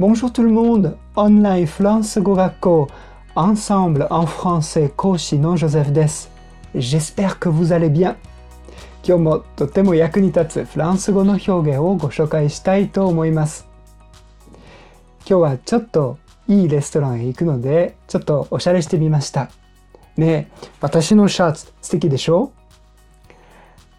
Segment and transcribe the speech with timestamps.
[0.00, 0.96] Bonjour tout le monde!
[1.16, 2.88] オンラインフランス語学校
[3.34, 6.30] Ensemble en français 講師のジョゼフです。
[6.72, 8.14] J'espère que vous allez bien!
[9.04, 13.66] 今日もとても役に立つフランス語の表現をご紹介したいと思います。
[15.28, 19.50] 今日はちょっといいレストランへ行くので、ちょっとおしゃれしてみました。
[20.16, 22.52] ねえ、私のシャツ素敵でしょ？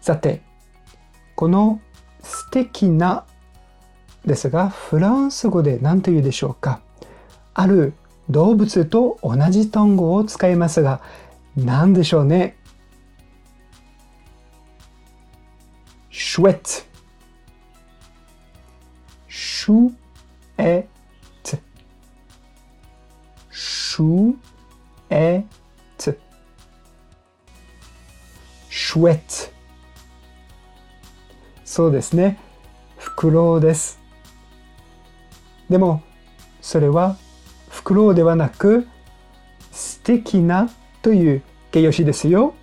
[0.00, 0.40] さて、
[1.36, 1.78] この
[2.22, 3.26] 素敵な
[4.24, 6.80] ですが、フランス語で何と言うでしょうか？
[7.54, 7.94] ある
[8.28, 11.00] 動物と同じ単語を使いますが、
[11.56, 12.56] 何でしょうね
[16.10, 16.84] ？chouette
[19.28, 20.86] chouette
[23.50, 24.36] chouette
[28.70, 29.52] chouette
[31.64, 32.38] そうですね。
[32.96, 33.99] フクロウです。
[35.70, 36.02] でも、
[36.60, 37.16] それは
[37.70, 38.86] フクロウではなく、
[39.70, 40.68] 素敵な
[41.00, 42.54] という形容詞ですよ。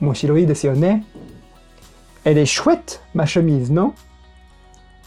[0.00, 1.04] 面白いですよね。
[2.24, 3.92] Elle est chouette, ma chemise, non?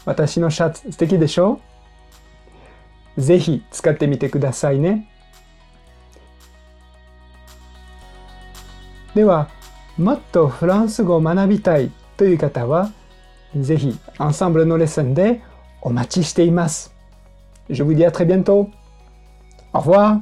[0.06, 1.60] 私のシャツ素敵でしょ？
[3.18, 5.10] ぜひ使ってみてくださいね。
[9.14, 9.50] では、
[9.98, 12.92] もっとフランス語を学びたいという方は、
[13.56, 15.42] ぜひ、アンサンブルのレッスンで
[15.82, 16.94] お待ちしています。
[17.70, 18.68] Je vous dis à très bientôt.
[19.72, 20.18] Au revoir.